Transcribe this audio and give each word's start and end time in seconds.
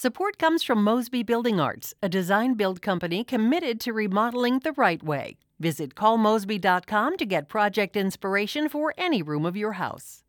Support 0.00 0.38
comes 0.38 0.62
from 0.62 0.84
Mosby 0.84 1.24
Building 1.24 1.58
Arts, 1.58 1.92
a 2.00 2.08
design 2.08 2.54
build 2.54 2.80
company 2.80 3.24
committed 3.24 3.80
to 3.80 3.92
remodeling 3.92 4.60
the 4.60 4.70
right 4.74 5.02
way. 5.02 5.38
Visit 5.58 5.96
callmosby.com 5.96 7.16
to 7.16 7.26
get 7.26 7.48
project 7.48 7.96
inspiration 7.96 8.68
for 8.68 8.94
any 8.96 9.22
room 9.22 9.44
of 9.44 9.56
your 9.56 9.72
house. 9.72 10.22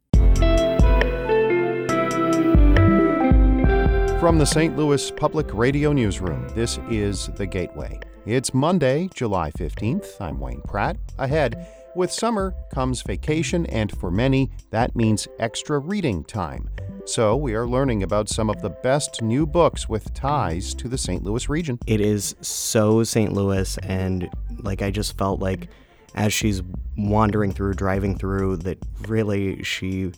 From 4.20 4.40
the 4.40 4.46
St. 4.46 4.76
Louis 4.76 5.12
Public 5.12 5.54
Radio 5.54 5.94
Newsroom, 5.94 6.48
this 6.56 6.80
is 6.90 7.28
The 7.36 7.46
Gateway. 7.46 8.00
It's 8.26 8.56
Monday, 8.56 9.08
July 9.14 9.52
15th. 9.52 10.20
I'm 10.20 10.40
Wayne 10.40 10.62
Pratt. 10.62 10.98
Ahead, 11.20 11.68
with 11.96 12.12
summer 12.12 12.54
comes 12.74 13.02
vacation, 13.02 13.66
and 13.68 13.92
for 13.98 14.12
many, 14.12 14.52
that 14.72 14.96
means 14.96 15.28
extra 15.40 15.80
reading 15.80 16.24
time. 16.24 16.70
So, 17.06 17.36
we 17.36 17.56
are 17.56 17.68
learning 17.68 18.04
about 18.04 18.30
some 18.30 18.50
of 18.50 18.62
the 18.62 18.70
best 18.70 19.22
new 19.22 19.46
books 19.46 19.90
with 19.90 20.14
ties 20.14 20.74
to 20.76 20.88
the 20.88 20.98
St. 20.98 21.24
Louis 21.24 21.50
region. 21.50 21.80
It 21.88 22.02
is 22.02 22.36
so 22.42 23.04
St. 23.04 23.34
Louis, 23.34 23.78
and 23.80 24.30
like 24.60 24.82
I 24.82 24.92
just 24.92 25.18
felt 25.18 25.40
like 25.40 25.70
as 26.16 26.34
she's 26.34 26.62
wandering 26.98 27.52
through, 27.52 27.74
driving 27.74 28.16
through, 28.18 28.58
that 28.58 28.78
really 29.08 29.64
she 29.64 30.12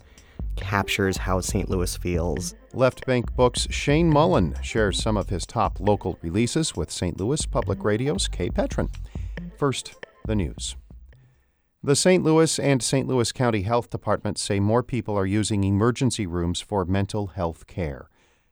captures 0.55 1.17
how 1.17 1.39
St. 1.39 1.69
Louis 1.69 1.95
feels. 1.97 2.55
Left 2.73 3.05
Bank 3.05 3.35
Books' 3.35 3.67
Shane 3.69 4.09
Mullen 4.09 4.55
shares 4.61 5.01
some 5.01 5.17
of 5.17 5.29
his 5.29 5.45
top 5.45 5.79
local 5.79 6.17
releases 6.21 6.75
with 6.75 6.91
St. 6.91 7.19
Louis 7.19 7.45
Public 7.45 7.83
Radio's 7.83 8.27
Kae 8.27 8.51
Petrin. 8.51 8.89
First, 9.57 9.95
the 10.25 10.35
news. 10.35 10.75
The 11.83 11.95
St. 11.95 12.23
Louis 12.23 12.59
and 12.59 12.83
St. 12.83 13.07
Louis 13.07 13.31
County 13.31 13.63
Health 13.63 13.89
Departments 13.89 14.43
say 14.43 14.59
more 14.59 14.83
people 14.83 15.17
are 15.17 15.25
using 15.25 15.63
emergency 15.63 16.27
rooms 16.27 16.61
for 16.61 16.85
mental 16.85 17.27
health 17.27 17.65
care. 17.65 18.07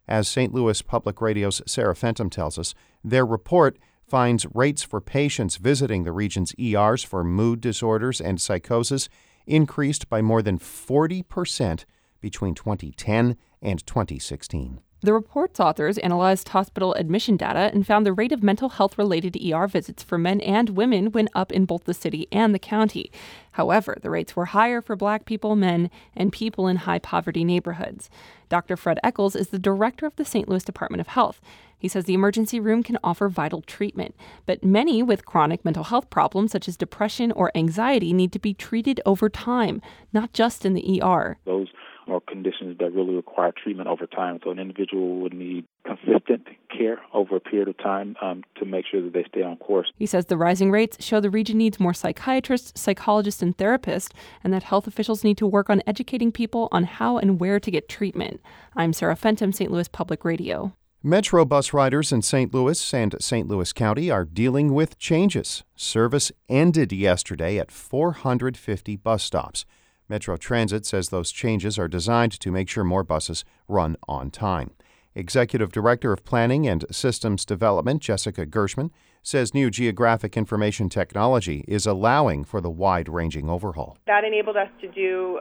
As 0.07 0.27
St. 0.27 0.51
Louis 0.51 0.81
Public 0.81 1.21
Radio's 1.21 1.61
Sarah 1.67 1.93
Fentem 1.93 2.31
tells 2.31 2.57
us, 2.57 2.73
their 3.03 3.27
report 3.27 3.77
finds 4.03 4.47
rates 4.55 4.81
for 4.81 4.99
patients 4.99 5.57
visiting 5.57 6.05
the 6.05 6.11
region's 6.11 6.55
ERs 6.59 7.03
for 7.03 7.23
mood 7.23 7.61
disorders 7.61 8.19
and 8.19 8.41
psychosis 8.41 9.09
increased 9.45 10.09
by 10.09 10.23
more 10.23 10.41
than 10.41 10.57
40% 10.57 11.85
between 12.21 12.55
2010 12.55 13.37
and 13.61 13.85
2016. 13.85 14.81
The 15.01 15.13
report's 15.13 15.61
authors 15.61 15.97
analyzed 15.99 16.49
hospital 16.49 16.93
admission 16.95 17.37
data 17.37 17.71
and 17.73 17.87
found 17.87 18.05
the 18.05 18.11
rate 18.11 18.33
of 18.33 18.43
mental 18.43 18.67
health 18.67 18.97
related 18.97 19.37
ER 19.41 19.65
visits 19.65 20.03
for 20.03 20.17
men 20.17 20.41
and 20.41 20.71
women 20.71 21.13
went 21.13 21.29
up 21.33 21.53
in 21.53 21.63
both 21.63 21.85
the 21.85 21.93
city 21.93 22.27
and 22.33 22.53
the 22.53 22.59
county. 22.59 23.09
However, 23.51 23.97
the 24.01 24.09
rates 24.09 24.35
were 24.35 24.47
higher 24.47 24.81
for 24.81 24.97
black 24.97 25.23
people, 25.23 25.55
men, 25.55 25.89
and 26.17 26.33
people 26.33 26.67
in 26.67 26.77
high 26.77 26.99
poverty 26.99 27.45
neighborhoods. 27.45 28.09
Dr. 28.49 28.75
Fred 28.75 28.99
Echols 29.01 29.37
is 29.37 29.49
the 29.49 29.59
director 29.59 30.05
of 30.05 30.17
the 30.17 30.25
St. 30.25 30.49
Louis 30.49 30.63
Department 30.65 30.99
of 30.99 31.07
Health. 31.07 31.39
He 31.77 31.87
says 31.87 32.03
the 32.03 32.13
emergency 32.13 32.59
room 32.59 32.83
can 32.83 32.97
offer 33.01 33.29
vital 33.29 33.61
treatment, 33.61 34.15
but 34.45 34.65
many 34.65 35.01
with 35.01 35.25
chronic 35.25 35.63
mental 35.63 35.85
health 35.85 36.09
problems 36.09 36.51
such 36.51 36.67
as 36.67 36.75
depression 36.75 37.31
or 37.31 37.53
anxiety 37.55 38.11
need 38.11 38.33
to 38.33 38.39
be 38.39 38.53
treated 38.53 38.99
over 39.05 39.29
time, 39.29 39.81
not 40.11 40.33
just 40.33 40.65
in 40.65 40.73
the 40.73 41.01
ER. 41.01 41.37
Those 41.45 41.69
or 42.11 42.21
conditions 42.21 42.77
that 42.79 42.93
really 42.93 43.15
require 43.15 43.51
treatment 43.51 43.89
over 43.89 44.05
time. 44.05 44.39
So 44.43 44.51
an 44.51 44.59
individual 44.59 45.19
would 45.21 45.33
need 45.33 45.65
consistent 45.85 46.47
care 46.75 46.99
over 47.13 47.35
a 47.35 47.39
period 47.39 47.67
of 47.67 47.77
time 47.77 48.15
um, 48.21 48.43
to 48.57 48.65
make 48.65 48.85
sure 48.89 49.01
that 49.01 49.13
they 49.13 49.25
stay 49.27 49.41
on 49.43 49.57
course. 49.57 49.91
He 49.97 50.05
says 50.05 50.25
the 50.25 50.37
rising 50.37 50.71
rates 50.71 51.03
show 51.03 51.19
the 51.19 51.29
region 51.29 51.57
needs 51.57 51.79
more 51.79 51.93
psychiatrists, 51.93 52.79
psychologists, 52.79 53.41
and 53.41 53.57
therapists, 53.57 54.11
and 54.43 54.53
that 54.53 54.63
health 54.63 54.87
officials 54.87 55.23
need 55.23 55.37
to 55.37 55.47
work 55.47 55.69
on 55.69 55.81
educating 55.87 56.31
people 56.31 56.69
on 56.71 56.83
how 56.83 57.17
and 57.17 57.39
where 57.39 57.59
to 57.59 57.71
get 57.71 57.89
treatment. 57.89 58.41
I'm 58.75 58.93
Sarah 58.93 59.15
Fentem, 59.15 59.53
St. 59.53 59.71
Louis 59.71 59.87
Public 59.87 60.23
Radio. 60.25 60.73
Metro 61.01 61.45
bus 61.45 61.71
riders 61.71 62.11
in 62.11 62.21
St. 62.21 62.53
Louis 62.53 62.93
and 62.93 63.15
St. 63.21 63.47
Louis 63.47 63.71
County 63.71 64.11
are 64.11 64.25
dealing 64.25 64.73
with 64.73 64.99
changes. 64.99 65.63
Service 65.77 66.29
ended 66.49 66.91
yesterday 66.91 67.57
at 67.57 67.71
450 67.71 68.97
bus 68.97 69.23
stops. 69.23 69.65
Metro 70.09 70.35
Transit 70.35 70.85
says 70.85 71.09
those 71.09 71.31
changes 71.31 71.77
are 71.77 71.87
designed 71.87 72.31
to 72.39 72.51
make 72.51 72.67
sure 72.67 72.83
more 72.83 73.03
buses 73.03 73.45
run 73.67 73.95
on 74.07 74.31
time. 74.31 74.71
Executive 75.15 75.71
Director 75.71 76.11
of 76.11 76.25
Planning 76.25 76.67
and 76.67 76.85
Systems 76.91 77.45
Development, 77.45 78.01
Jessica 78.01 78.45
Gershman, 78.45 78.91
says 79.21 79.53
new 79.53 79.69
geographic 79.69 80.35
information 80.35 80.89
technology 80.89 81.63
is 81.67 81.85
allowing 81.85 82.43
for 82.43 82.59
the 82.61 82.69
wide 82.69 83.07
ranging 83.07 83.49
overhaul. 83.49 83.97
That 84.07 84.23
enabled 84.23 84.57
us 84.57 84.69
to 84.81 84.87
do 84.87 85.39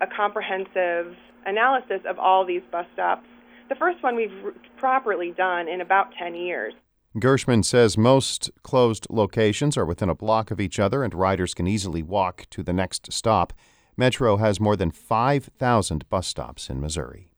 a 0.00 0.06
comprehensive 0.06 1.14
analysis 1.46 2.00
of 2.08 2.18
all 2.18 2.44
these 2.44 2.62
bus 2.70 2.86
stops. 2.92 3.26
The 3.68 3.74
first 3.76 4.02
one 4.02 4.16
we've 4.16 4.54
properly 4.76 5.32
done 5.36 5.68
in 5.68 5.80
about 5.80 6.08
10 6.18 6.34
years. 6.34 6.74
Gershman 7.18 7.62
says 7.62 7.98
most 7.98 8.50
closed 8.62 9.06
locations 9.10 9.76
are 9.76 9.84
within 9.84 10.08
a 10.08 10.14
block 10.14 10.50
of 10.50 10.60
each 10.60 10.78
other 10.78 11.02
and 11.02 11.12
riders 11.12 11.54
can 11.54 11.66
easily 11.66 12.02
walk 12.02 12.46
to 12.50 12.62
the 12.62 12.72
next 12.72 13.12
stop. 13.12 13.52
Metro 13.96 14.36
has 14.36 14.60
more 14.60 14.76
than 14.76 14.90
5,000 14.90 16.08
bus 16.08 16.26
stops 16.26 16.70
in 16.70 16.80
Missouri. 16.80 17.32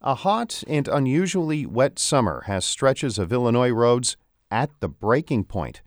A 0.00 0.14
hot 0.14 0.62
and 0.68 0.86
unusually 0.86 1.66
wet 1.66 1.98
summer 1.98 2.42
has 2.46 2.64
stretches 2.64 3.18
of 3.18 3.32
Illinois 3.32 3.70
roads 3.70 4.16
at 4.50 4.70
the 4.80 4.88
breaking 4.88 5.44
point. 5.44 5.82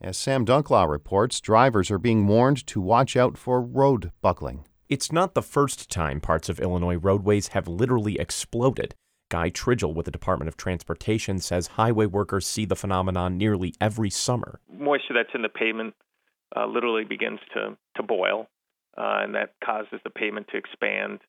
As 0.00 0.18
Sam 0.18 0.44
Dunklau 0.44 0.88
reports, 0.88 1.40
drivers 1.40 1.90
are 1.90 1.98
being 1.98 2.26
warned 2.26 2.66
to 2.66 2.80
watch 2.80 3.16
out 3.16 3.38
for 3.38 3.60
road 3.60 4.10
buckling. 4.20 4.66
It's 4.88 5.12
not 5.12 5.34
the 5.34 5.42
first 5.42 5.90
time 5.90 6.20
parts 6.20 6.48
of 6.48 6.60
Illinois 6.60 6.96
roadways 6.96 7.48
have 7.48 7.68
literally 7.68 8.18
exploded. 8.18 8.94
Guy 9.30 9.50
Tridgell 9.50 9.94
with 9.94 10.04
the 10.04 10.10
Department 10.10 10.48
of 10.48 10.56
Transportation 10.56 11.38
says 11.38 11.68
highway 11.68 12.06
workers 12.06 12.46
see 12.46 12.64
the 12.64 12.76
phenomenon 12.76 13.38
nearly 13.38 13.72
every 13.80 14.10
summer. 14.10 14.60
Moisture 14.70 15.14
that's 15.14 15.34
in 15.34 15.42
the 15.42 15.48
pavement 15.48 15.94
uh, 16.54 16.66
literally 16.66 17.04
begins 17.04 17.40
to, 17.54 17.76
to 17.96 18.02
boil 18.02 18.48
uh, 18.96 19.20
and 19.22 19.34
that 19.34 19.54
causes 19.64 20.00
the 20.04 20.10
pavement 20.10 20.48
to 20.48 20.56
expand 20.56 21.20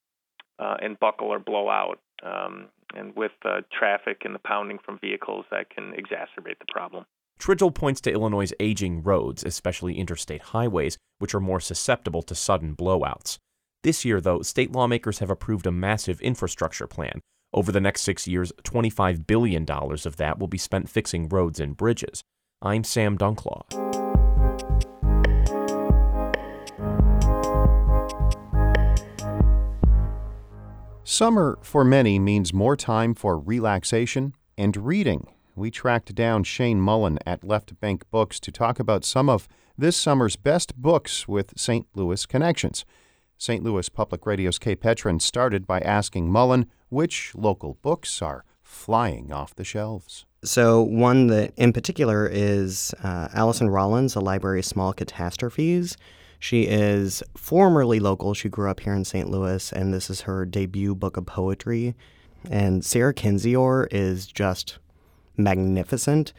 uh, 0.60 0.78
and 0.82 1.00
buckle 1.00 1.28
or 1.28 1.40
blow 1.40 1.70
out. 1.70 2.00
Um, 2.24 2.68
and 2.96 3.16
with 3.16 3.32
uh, 3.44 3.62
traffic 3.78 4.22
and 4.24 4.34
the 4.34 4.40
pounding 4.40 4.80
from 4.84 5.00
vehicles, 5.00 5.46
that 5.52 5.70
can 5.70 5.94
exacerbate 5.94 6.60
the 6.60 6.72
problem. 6.72 7.06
Tridgell 7.40 7.74
points 7.74 8.00
to 8.02 8.12
Illinois' 8.12 8.54
aging 8.60 9.04
roads, 9.04 9.44
especially 9.44 9.98
interstate 9.98 10.42
highways, 10.42 10.98
which 11.20 11.36
are 11.36 11.42
more 11.42 11.60
susceptible 11.60 12.22
to 12.24 12.36
sudden 12.36 12.76
blowouts. 12.76 13.38
This 13.84 14.06
year, 14.06 14.22
though, 14.22 14.42
state 14.42 14.72
lawmakers 14.72 15.20
have 15.20 15.30
approved 15.30 15.68
a 15.68 15.72
massive 15.72 16.22
infrastructure 16.22 16.88
plan. 16.88 17.20
Over 17.54 17.72
the 17.72 17.82
next 17.82 18.02
six 18.02 18.28
years, 18.28 18.52
$25 18.64 19.28
billion 19.28 19.66
of 19.70 20.16
that 20.18 20.40
will 20.40 20.48
be 20.48 20.58
spent 20.58 20.90
fixing 20.90 21.30
roads 21.30 21.60
and 21.60 21.78
bridges. 21.78 22.22
I'm 22.62 22.84
Sam 22.84 23.18
Dunklau. 23.18 23.64
Summer 31.08 31.60
for 31.62 31.84
many 31.84 32.18
means 32.18 32.52
more 32.52 32.76
time 32.76 33.14
for 33.14 33.38
relaxation 33.38 34.34
and 34.58 34.76
reading. 34.76 35.28
We 35.56 35.70
tracked 35.70 36.16
down 36.16 36.46
Shane 36.46 36.82
Mullen 36.82 37.20
at 37.28 37.44
Left 37.44 37.80
Bank 37.80 38.10
Books 38.10 38.40
to 38.40 38.52
talk 38.52 38.80
about 38.80 39.06
some 39.06 39.30
of 39.30 39.48
this 39.78 39.96
summer's 39.96 40.36
best 40.36 40.76
books 40.76 41.28
with 41.28 41.54
St. 41.56 41.86
Louis 41.94 42.26
connections. 42.26 42.86
St. 43.38 43.64
Louis 43.64 43.88
Public 43.88 44.26
Radio's 44.26 44.58
Kae 44.58 44.76
Petrin 44.76 45.22
started 45.22 45.68
by 45.68 45.80
asking 45.82 46.32
Mullen 46.32 46.66
which 46.90 47.34
local 47.36 47.78
books 47.84 48.20
are 48.24 48.44
flying 48.64 49.32
off 49.32 49.54
the 49.54 49.64
shelves. 49.64 50.26
So, 50.44 50.82
one 50.82 51.28
that 51.28 51.54
in 51.56 51.72
particular 51.72 52.28
is 52.28 52.96
uh, 53.04 53.28
Allison 53.32 53.70
Rollins, 53.70 54.16
A 54.16 54.22
Library 54.22 54.58
of 54.58 54.66
Small 54.66 54.92
Catastrophes. 54.92 55.98
She 56.40 56.64
is 56.64 57.24
formerly 57.36 58.00
local. 58.00 58.34
She 58.34 58.50
grew 58.50 58.70
up 58.70 58.82
here 58.82 58.94
in 58.94 59.06
St. 59.06 59.30
Louis, 59.30 59.72
and 59.72 59.94
this 59.94 60.10
is 60.10 60.22
her 60.22 60.46
debut 60.46 60.96
book 60.96 61.18
of 61.18 61.26
poetry. 61.26 61.96
And 62.50 62.86
Sarah 62.86 63.14
Kendzior 63.14 63.88
is 63.92 64.28
just 64.28 64.78
magnificent. 65.38 66.34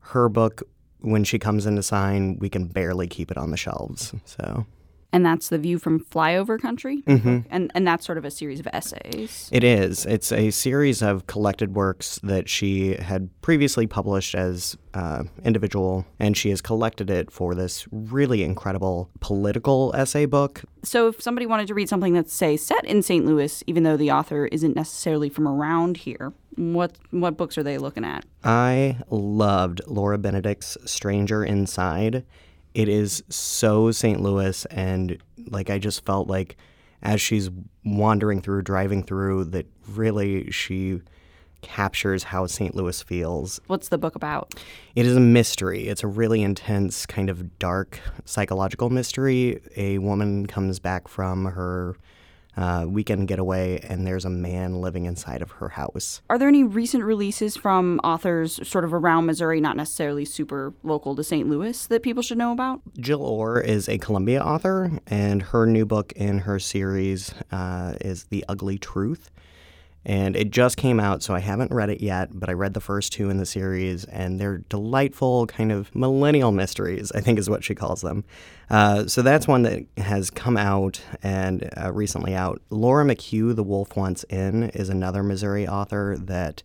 Her 0.00 0.28
book, 0.28 0.62
when 1.00 1.24
she 1.24 1.38
comes 1.38 1.66
in 1.66 1.76
to 1.76 1.82
sign, 1.82 2.38
we 2.38 2.48
can 2.48 2.66
barely 2.66 3.06
keep 3.06 3.30
it 3.30 3.36
on 3.36 3.50
the 3.50 3.56
shelves. 3.56 4.14
So 4.24 4.66
and 5.12 5.24
that's 5.24 5.48
the 5.48 5.58
view 5.58 5.78
from 5.78 6.00
flyover 6.00 6.60
country? 6.60 7.02
Mm-hmm. 7.02 7.38
and 7.50 7.70
and 7.74 7.86
that's 7.86 8.04
sort 8.04 8.18
of 8.18 8.24
a 8.24 8.30
series 8.30 8.60
of 8.60 8.66
essays? 8.72 9.48
It 9.52 9.64
is. 9.64 10.06
It's 10.06 10.32
a 10.32 10.50
series 10.50 11.02
of 11.02 11.26
collected 11.26 11.74
works 11.74 12.18
that 12.22 12.48
she 12.48 12.94
had 12.94 13.30
previously 13.40 13.86
published 13.86 14.34
as 14.34 14.76
uh, 14.94 15.24
individual 15.44 16.06
and 16.18 16.36
she 16.36 16.50
has 16.50 16.60
collected 16.60 17.10
it 17.10 17.30
for 17.30 17.54
this 17.54 17.86
really 17.90 18.42
incredible 18.42 19.10
political 19.20 19.92
essay 19.94 20.26
book. 20.26 20.62
So 20.82 21.08
if 21.08 21.22
somebody 21.22 21.46
wanted 21.46 21.68
to 21.68 21.74
read 21.74 21.88
something 21.88 22.14
that's 22.14 22.32
say 22.32 22.56
set 22.56 22.84
in 22.84 23.02
st 23.02 23.24
louis 23.24 23.62
even 23.66 23.82
though 23.82 23.96
the 23.96 24.10
author 24.10 24.46
isn't 24.46 24.76
necessarily 24.76 25.28
from 25.28 25.46
around 25.46 25.98
here 25.98 26.32
what 26.56 26.98
what 27.10 27.36
books 27.36 27.56
are 27.56 27.62
they 27.62 27.78
looking 27.78 28.04
at? 28.04 28.24
I 28.42 28.98
loved 29.10 29.80
laura 29.86 30.18
benedict's 30.18 30.76
stranger 30.84 31.44
inside 31.44 32.24
it 32.74 32.88
is 32.88 33.22
so 33.28 33.90
St. 33.90 34.20
Louis, 34.20 34.64
and 34.66 35.18
like 35.50 35.70
I 35.70 35.78
just 35.78 36.04
felt 36.04 36.28
like 36.28 36.56
as 37.02 37.20
she's 37.20 37.50
wandering 37.84 38.40
through, 38.42 38.62
driving 38.62 39.02
through, 39.02 39.44
that 39.46 39.66
really 39.88 40.50
she 40.50 41.00
captures 41.60 42.24
how 42.24 42.46
St. 42.46 42.74
Louis 42.74 43.02
feels. 43.02 43.60
What's 43.66 43.88
the 43.88 43.98
book 43.98 44.14
about? 44.14 44.54
It 44.94 45.06
is 45.06 45.16
a 45.16 45.20
mystery. 45.20 45.88
It's 45.88 46.02
a 46.04 46.06
really 46.06 46.42
intense, 46.42 47.06
kind 47.06 47.28
of 47.30 47.58
dark 47.58 48.00
psychological 48.24 48.90
mystery. 48.90 49.60
A 49.76 49.98
woman 49.98 50.46
comes 50.46 50.78
back 50.78 51.08
from 51.08 51.46
her 51.46 51.96
uh, 52.58 52.84
weekend 52.88 53.28
getaway, 53.28 53.78
and 53.88 54.04
there's 54.06 54.24
a 54.24 54.30
man 54.30 54.80
living 54.80 55.06
inside 55.06 55.42
of 55.42 55.52
her 55.52 55.68
house. 55.68 56.20
Are 56.28 56.38
there 56.38 56.48
any 56.48 56.64
recent 56.64 57.04
releases 57.04 57.56
from 57.56 58.00
authors 58.02 58.58
sort 58.68 58.84
of 58.84 58.92
around 58.92 59.26
Missouri, 59.26 59.60
not 59.60 59.76
necessarily 59.76 60.24
super 60.24 60.74
local 60.82 61.14
to 61.14 61.22
St. 61.22 61.48
Louis, 61.48 61.86
that 61.86 62.02
people 62.02 62.22
should 62.22 62.38
know 62.38 62.50
about? 62.50 62.80
Jill 62.98 63.22
Orr 63.22 63.60
is 63.60 63.88
a 63.88 63.98
Columbia 63.98 64.42
author, 64.42 64.90
and 65.06 65.40
her 65.40 65.66
new 65.66 65.86
book 65.86 66.12
in 66.16 66.38
her 66.40 66.58
series 66.58 67.32
uh, 67.52 67.94
is 68.00 68.24
The 68.24 68.44
Ugly 68.48 68.78
Truth. 68.78 69.30
And 70.08 70.36
it 70.36 70.50
just 70.50 70.78
came 70.78 70.98
out, 70.98 71.22
so 71.22 71.34
I 71.34 71.40
haven't 71.40 71.70
read 71.70 71.90
it 71.90 72.00
yet, 72.00 72.30
but 72.32 72.48
I 72.48 72.54
read 72.54 72.72
the 72.72 72.80
first 72.80 73.12
two 73.12 73.28
in 73.28 73.36
the 73.36 73.44
series, 73.44 74.06
and 74.06 74.40
they're 74.40 74.56
delightful, 74.56 75.46
kind 75.46 75.70
of 75.70 75.94
millennial 75.94 76.50
mysteries, 76.50 77.12
I 77.12 77.20
think 77.20 77.38
is 77.38 77.50
what 77.50 77.62
she 77.62 77.74
calls 77.74 78.00
them. 78.00 78.24
Uh, 78.70 79.06
so 79.06 79.20
that's 79.20 79.46
one 79.46 79.64
that 79.64 79.84
has 79.98 80.30
come 80.30 80.56
out 80.56 81.02
and 81.22 81.68
uh, 81.76 81.92
recently 81.92 82.34
out. 82.34 82.62
Laura 82.70 83.04
McHugh, 83.04 83.54
The 83.54 83.62
Wolf 83.62 83.96
Wants 83.96 84.24
In, 84.30 84.70
is 84.70 84.88
another 84.88 85.22
Missouri 85.22 85.68
author 85.68 86.16
that, 86.18 86.62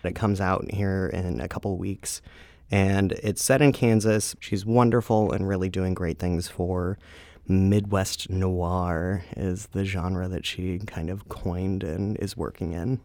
that 0.00 0.14
comes 0.14 0.40
out 0.40 0.70
here 0.70 1.06
in 1.12 1.38
a 1.42 1.48
couple 1.48 1.76
weeks. 1.76 2.22
And 2.70 3.12
it's 3.12 3.44
set 3.44 3.60
in 3.60 3.72
Kansas. 3.72 4.34
She's 4.40 4.64
wonderful 4.64 5.32
and 5.32 5.46
really 5.46 5.68
doing 5.68 5.92
great 5.92 6.18
things 6.18 6.48
for 6.48 6.98
Midwest 7.48 8.28
noir 8.28 9.24
is 9.36 9.66
the 9.68 9.84
genre 9.84 10.28
that 10.28 10.44
she 10.44 10.78
kind 10.80 11.10
of 11.10 11.28
coined 11.28 11.84
and 11.84 12.16
is 12.18 12.36
working 12.36 12.72
in. 12.72 13.00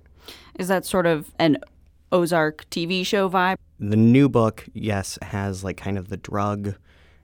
Is 0.58 0.68
that 0.68 0.86
sort 0.86 1.06
of 1.06 1.32
an 1.40 1.58
Ozark 2.12 2.66
TV 2.70 3.06
show 3.06 3.30
vibe? 3.30 3.56
The 3.80 3.96
new 3.96 4.30
book, 4.30 4.68
yes, 4.74 5.18
has 5.22 5.64
like 5.64 5.78
kind 5.78 5.98
of 5.98 6.10
the 6.10 6.18
drug, 6.18 6.76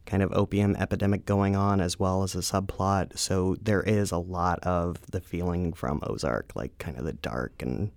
kind 0.05 0.23
of 0.23 0.31
opium 0.33 0.75
epidemic 0.77 1.25
going 1.25 1.55
on 1.55 1.81
as 1.81 1.99
well 1.99 2.23
as 2.23 2.35
a 2.35 2.39
subplot. 2.39 3.17
So 3.17 3.55
there 3.61 3.83
is 3.83 4.11
a 4.11 4.17
lot 4.17 4.59
of 4.59 4.99
the 5.11 5.21
feeling 5.21 5.73
from 5.73 6.01
Ozark, 6.03 6.51
like 6.55 6.77
kind 6.77 6.97
of 6.97 7.05
the 7.05 7.13
dark 7.13 7.61
and 7.61 7.91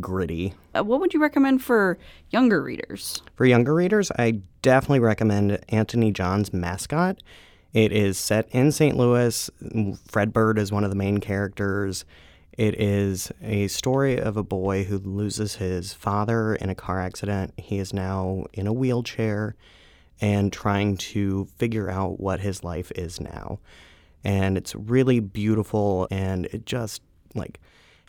gritty. 0.00 0.54
Uh, 0.74 0.82
what 0.84 1.00
would 1.00 1.12
you 1.12 1.20
recommend 1.20 1.62
for 1.62 1.98
younger 2.30 2.62
readers? 2.62 3.22
For 3.34 3.44
younger 3.44 3.74
readers, 3.74 4.10
I 4.18 4.40
definitely 4.62 5.00
recommend 5.00 5.62
Antony 5.68 6.12
John's 6.12 6.52
Mascot. 6.52 7.22
It 7.72 7.92
is 7.92 8.18
set 8.18 8.48
in 8.50 8.70
St. 8.70 8.96
Louis. 8.96 9.50
Fredbird 9.62 10.58
is 10.58 10.70
one 10.70 10.84
of 10.84 10.90
the 10.90 10.96
main 10.96 11.18
characters. 11.18 12.04
It 12.58 12.78
is 12.78 13.32
a 13.42 13.68
story 13.68 14.20
of 14.20 14.36
a 14.36 14.42
boy 14.42 14.84
who 14.84 14.98
loses 14.98 15.54
his 15.56 15.94
father 15.94 16.54
in 16.54 16.68
a 16.68 16.74
car 16.74 17.00
accident. 17.00 17.54
He 17.56 17.78
is 17.78 17.94
now 17.94 18.44
in 18.52 18.66
a 18.66 18.72
wheelchair 18.74 19.56
and 20.20 20.52
trying 20.52 20.98
to 20.98 21.46
figure 21.56 21.90
out 21.90 22.20
what 22.20 22.40
his 22.40 22.62
life 22.62 22.92
is 22.94 23.20
now. 23.20 23.58
And 24.22 24.58
it's 24.58 24.74
really 24.74 25.18
beautiful 25.20 26.06
and 26.10 26.46
it 26.46 26.66
just 26.66 27.00
like 27.34 27.58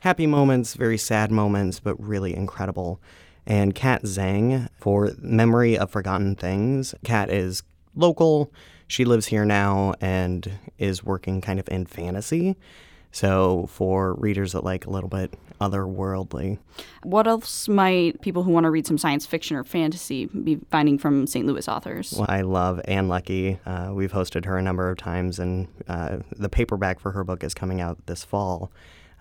happy 0.01 0.27
moments, 0.27 0.73
very 0.73 0.97
sad 0.97 1.31
moments, 1.31 1.79
but 1.79 1.99
really 2.03 2.35
incredible. 2.35 3.01
And 3.45 3.73
Kat 3.73 4.03
Zhang 4.03 4.67
for 4.77 5.11
Memory 5.19 5.77
of 5.77 5.89
Forgotten 5.89 6.35
Things. 6.35 6.93
Kat 7.05 7.29
is 7.29 7.63
local 7.95 8.51
she 8.87 9.05
lives 9.05 9.27
here 9.27 9.45
now 9.45 9.93
and 10.01 10.51
is 10.77 11.03
working 11.03 11.41
kind 11.41 11.59
of 11.59 11.67
in 11.69 11.85
fantasy. 11.85 12.55
So 13.11 13.67
for 13.69 14.15
readers 14.15 14.53
that 14.53 14.63
like 14.63 14.85
a 14.85 14.89
little 14.89 15.09
bit 15.09 15.33
otherworldly. 15.61 16.57
What 17.03 17.27
else 17.27 17.67
might 17.67 18.21
people 18.21 18.43
who 18.43 18.51
want 18.51 18.65
to 18.65 18.71
read 18.71 18.87
some 18.87 18.97
science 18.97 19.25
fiction 19.25 19.55
or 19.55 19.63
fantasy 19.63 20.25
be 20.25 20.59
finding 20.71 20.97
from 20.97 21.27
St. 21.27 21.45
Louis 21.45 21.67
authors? 21.67 22.13
Well, 22.17 22.25
I 22.27 22.41
love 22.41 22.81
Ann 22.85 23.07
Leckie. 23.07 23.59
Uh, 23.65 23.91
we've 23.93 24.11
hosted 24.11 24.45
her 24.45 24.57
a 24.57 24.61
number 24.61 24.89
of 24.89 24.97
times, 24.97 25.39
and 25.39 25.67
uh, 25.87 26.17
the 26.31 26.49
paperback 26.49 26.99
for 26.99 27.11
her 27.11 27.23
book 27.23 27.43
is 27.43 27.53
coming 27.53 27.81
out 27.81 28.05
this 28.07 28.23
fall. 28.23 28.71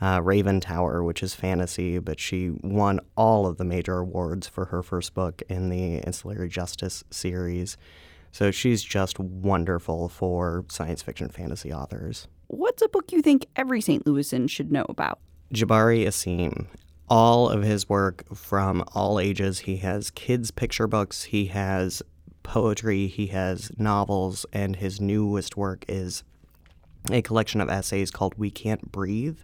Uh, 0.01 0.21
Raven 0.23 0.61
Tower, 0.61 1.03
which 1.05 1.23
is 1.23 1.35
fantasy, 1.35 1.99
but 1.99 2.19
she 2.19 2.51
won 2.63 2.99
all 3.17 3.47
of 3.47 3.57
the 3.57 3.65
major 3.65 3.99
awards 3.99 4.49
for 4.49 4.67
her 4.67 4.83
first 4.83 5.15
book 5.15 5.43
in 5.49 5.69
the 5.69 5.99
Ancillary 6.01 6.49
Justice 6.49 7.05
series. 7.11 7.77
So 8.33 8.51
she's 8.51 8.83
just 8.83 9.19
wonderful 9.19 10.09
for 10.09 10.65
science 10.69 11.03
fiction 11.03 11.29
fantasy 11.29 11.73
authors. 11.73 12.27
What's 12.49 12.83
a 12.83 12.89
book 12.89 13.13
you 13.13 13.23
think 13.23 13.47
every 13.57 13.81
St. 13.81 14.05
Louisan 14.05 14.49
should 14.49 14.73
know 14.73 14.87
about? 14.89 15.19
Jabari 15.55 16.07
Asim. 16.07 16.67
All 17.09 17.51
of 17.51 17.63
his 17.63 17.89
work 17.91 18.25
from 18.35 18.85
all 18.95 19.21
ages. 19.21 19.61
He 19.61 19.77
has 19.79 20.11
kids' 20.11 20.51
picture 20.51 20.87
books, 20.87 21.25
he 21.25 21.47
has 21.47 22.03
poetry, 22.43 23.07
he 23.07 23.27
has 23.29 23.71
novels, 23.79 24.47
and 24.53 24.77
his 24.77 24.99
newest 24.99 25.57
work 25.57 25.85
is 25.89 26.25
a 27.11 27.21
collection 27.21 27.61
of 27.61 27.69
essays 27.69 28.11
called 28.11 28.35
We 28.39 28.51
Can't 28.51 28.91
Breathe, 28.91 29.39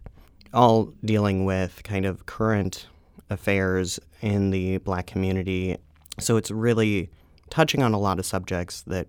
all 0.54 0.94
dealing 1.04 1.44
with 1.44 1.82
kind 1.82 2.06
of 2.06 2.24
current 2.24 2.86
affairs 3.28 4.00
in 4.22 4.50
the 4.50 4.78
black 4.78 5.06
community. 5.06 5.76
So 6.18 6.38
it's 6.38 6.50
really 6.50 7.10
touching 7.50 7.82
on 7.82 7.92
a 7.92 7.98
lot 7.98 8.18
of 8.18 8.26
subjects 8.26 8.82
that 8.82 9.08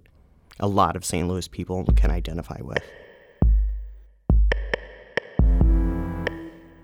a 0.59 0.67
lot 0.67 0.95
of 0.95 1.05
St. 1.05 1.27
Louis 1.27 1.47
people 1.47 1.85
can 1.95 2.11
identify 2.11 2.57
with. 2.61 2.83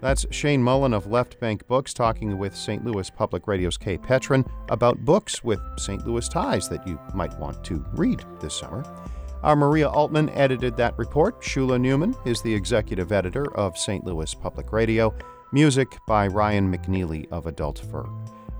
That's 0.01 0.25
Shane 0.29 0.61
Mullen 0.61 0.93
of 0.93 1.07
Left 1.07 1.39
Bank 1.39 1.67
Books 1.67 1.91
talking 1.91 2.37
with 2.37 2.55
St. 2.55 2.85
Louis 2.85 3.09
Public 3.09 3.47
Radio's 3.47 3.75
Kae 3.75 3.97
Petrin 3.97 4.47
about 4.69 5.03
books 5.03 5.43
with 5.43 5.59
St. 5.77 6.05
Louis 6.05 6.29
ties 6.29 6.69
that 6.69 6.87
you 6.87 6.99
might 7.15 7.35
want 7.39 7.63
to 7.63 7.83
read 7.93 8.23
this 8.39 8.53
summer. 8.53 8.83
Our 9.41 9.55
Maria 9.55 9.89
Altman 9.89 10.29
edited 10.29 10.77
that 10.77 10.97
report. 10.97 11.41
Shula 11.41 11.79
Neuman 11.79 12.15
is 12.27 12.41
the 12.41 12.53
executive 12.53 13.11
editor 13.11 13.51
of 13.57 13.77
St. 13.77 14.03
Louis 14.05 14.31
Public 14.35 14.71
Radio. 14.71 15.11
Music 15.51 15.97
by 16.07 16.27
Ryan 16.27 16.71
McNeely 16.71 17.27
of 17.31 17.47
Adult 17.47 17.79
Fur. 17.79 18.05